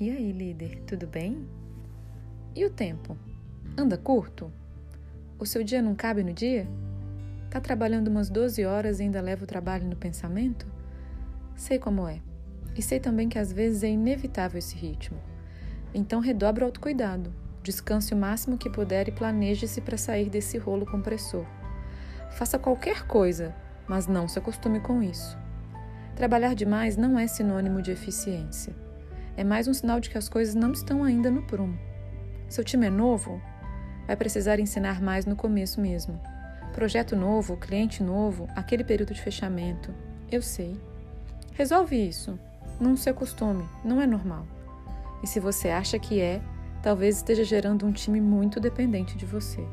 [0.00, 1.44] E aí, líder, tudo bem?
[2.54, 3.16] E o tempo?
[3.76, 4.48] Anda curto?
[5.40, 6.68] O seu dia não cabe no dia?
[7.50, 10.68] Tá trabalhando umas 12 horas e ainda leva o trabalho no pensamento?
[11.56, 12.20] Sei como é.
[12.76, 15.18] E sei também que às vezes é inevitável esse ritmo.
[15.92, 17.34] Então redobre o autocuidado.
[17.60, 21.44] Descanse o máximo que puder e planeje-se para sair desse rolo compressor.
[22.30, 23.52] Faça qualquer coisa,
[23.88, 25.36] mas não se acostume com isso.
[26.14, 28.72] Trabalhar demais não é sinônimo de eficiência.
[29.38, 31.78] É mais um sinal de que as coisas não estão ainda no prumo.
[32.48, 33.40] Seu time é novo?
[34.04, 36.20] Vai precisar ensinar mais no começo mesmo.
[36.74, 39.94] Projeto novo, cliente novo, aquele período de fechamento.
[40.28, 40.76] Eu sei.
[41.52, 42.36] Resolve isso.
[42.80, 44.44] Não se acostume, não é normal.
[45.22, 46.42] E se você acha que é,
[46.82, 49.64] talvez esteja gerando um time muito dependente de você.